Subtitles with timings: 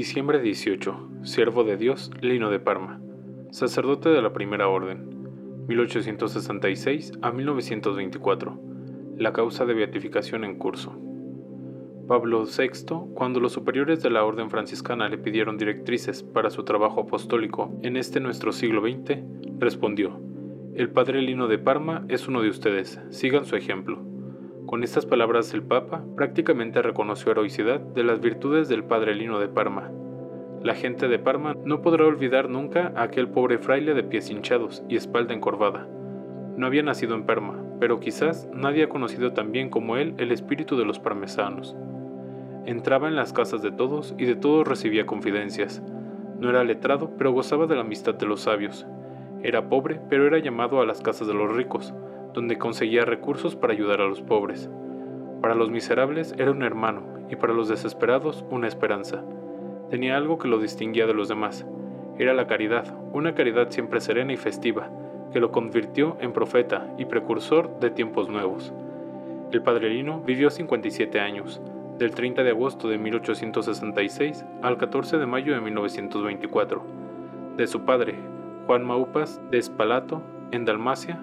[0.00, 1.24] Diciembre 18.
[1.24, 3.02] Siervo de Dios, Lino de Parma.
[3.50, 5.66] Sacerdote de la Primera Orden.
[5.68, 8.58] 1866 a 1924.
[9.18, 10.98] La causa de beatificación en curso.
[12.08, 17.02] Pablo VI, cuando los superiores de la Orden franciscana le pidieron directrices para su trabajo
[17.02, 19.18] apostólico en este nuestro siglo XX,
[19.58, 20.18] respondió,
[20.76, 24.09] El Padre Lino de Parma es uno de ustedes, sigan su ejemplo.
[24.70, 29.48] Con estas palabras el Papa prácticamente reconoció heroicidad de las virtudes del padre Lino de
[29.48, 29.90] Parma.
[30.62, 34.84] La gente de Parma no podrá olvidar nunca a aquel pobre fraile de pies hinchados
[34.88, 35.88] y espalda encorvada.
[36.56, 40.30] No había nacido en Parma, pero quizás nadie ha conocido tan bien como él el
[40.30, 41.74] espíritu de los parmesanos.
[42.64, 45.82] Entraba en las casas de todos y de todos recibía confidencias.
[46.38, 48.86] No era letrado, pero gozaba de la amistad de los sabios.
[49.42, 51.92] Era pobre, pero era llamado a las casas de los ricos,
[52.32, 54.70] donde conseguía recursos para ayudar a los pobres.
[55.40, 59.24] Para los miserables era un hermano y para los desesperados una esperanza.
[59.88, 61.66] Tenía algo que lo distinguía de los demás.
[62.18, 64.90] Era la caridad, una caridad siempre serena y festiva,
[65.32, 68.72] que lo convirtió en profeta y precursor de tiempos nuevos.
[69.52, 71.60] El padre Lino vivió 57 años,
[71.98, 76.82] del 30 de agosto de 1866 al 14 de mayo de 1924.
[77.56, 78.14] De su padre,
[78.66, 81.20] Juan Maupas de Espalato, en Dalmacia,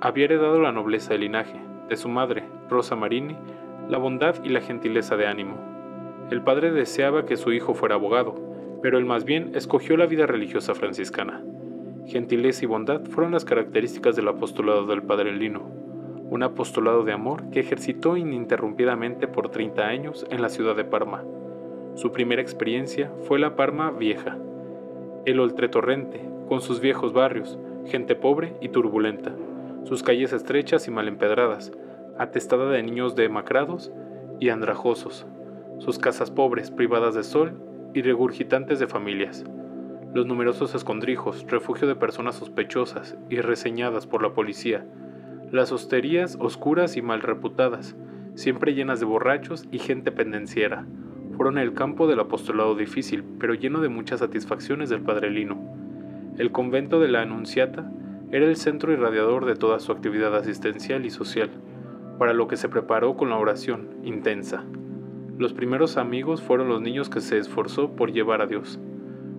[0.00, 3.36] había heredado la nobleza de linaje, de su madre, Rosa Marini,
[3.88, 5.56] la bondad y la gentileza de ánimo.
[6.30, 8.36] El padre deseaba que su hijo fuera abogado,
[8.80, 11.42] pero él más bien escogió la vida religiosa franciscana.
[12.06, 15.68] Gentileza y bondad fueron las características del apostolado del padre Lino,
[16.30, 21.24] un apostolado de amor que ejercitó ininterrumpidamente por 30 años en la ciudad de Parma.
[21.94, 24.38] Su primera experiencia fue la Parma vieja,
[25.26, 29.34] el Oltretorrente, con sus viejos barrios, gente pobre y turbulenta
[29.88, 31.72] sus calles estrechas y mal empedradas,
[32.18, 33.90] atestada de niños demacrados
[34.38, 35.26] y andrajosos,
[35.78, 37.58] sus casas pobres, privadas de sol
[37.94, 39.46] y regurgitantes de familias,
[40.12, 44.84] los numerosos escondrijos, refugio de personas sospechosas y reseñadas por la policía,
[45.50, 47.96] las hosterías oscuras y mal reputadas,
[48.34, 50.84] siempre llenas de borrachos y gente pendenciera,
[51.34, 55.56] fueron el campo del apostolado difícil, pero lleno de muchas satisfacciones del padre Lino.
[56.36, 57.90] El convento de la Anunciata
[58.30, 61.50] era el centro irradiador de toda su actividad asistencial y social,
[62.18, 64.64] para lo que se preparó con la oración intensa.
[65.38, 68.78] Los primeros amigos fueron los niños que se esforzó por llevar a Dios.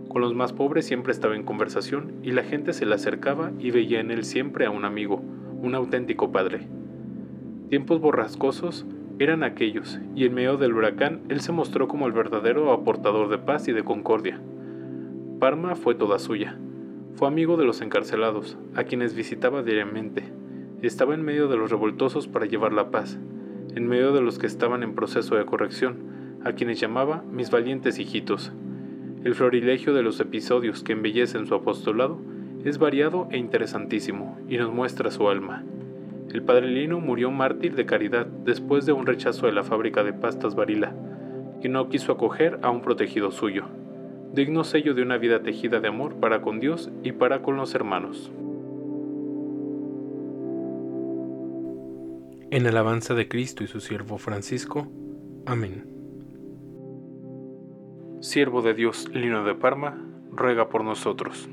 [0.08, 3.70] Con los más pobres siempre estaba en conversación y la gente se le acercaba y
[3.70, 5.22] veía en él siempre a un amigo,
[5.62, 6.68] un auténtico padre.
[7.70, 8.88] Tiempos borrascosos
[9.20, 13.38] eran aquellos, y en medio del huracán él se mostró como el verdadero aportador de
[13.38, 14.42] paz y de concordia.
[15.40, 16.58] Parma fue toda suya,
[17.16, 20.24] fue amigo de los encarcelados, a quienes visitaba diariamente.
[20.82, 23.20] Estaba en medio de los revoltosos para llevar la paz,
[23.76, 25.98] en medio de los que estaban en proceso de corrección,
[26.44, 28.52] a quienes llamaba mis valientes hijitos.
[29.24, 32.20] El florilegio de los episodios que embellecen su apostolado
[32.64, 35.64] es variado e interesantísimo y nos muestra su alma.
[36.32, 40.14] El padre Lino murió mártir de caridad después de un rechazo de la fábrica de
[40.14, 40.94] pastas Varila,
[41.62, 43.66] que no quiso acoger a un protegido suyo
[44.34, 47.74] digno sello de una vida tejida de amor para con Dios y para con los
[47.74, 48.32] hermanos.
[52.52, 54.88] En alabanza de Cristo y su siervo Francisco.
[55.46, 55.86] Amén.
[58.22, 61.48] Siervo de Dios Lino de Parma, ruega por nosotros.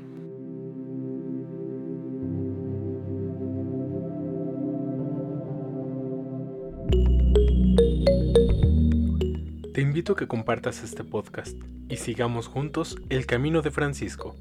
[9.73, 11.55] Te invito a que compartas este podcast
[11.89, 14.35] y sigamos juntos el camino de Francisco.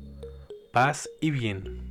[0.72, 1.85] Paz y bien.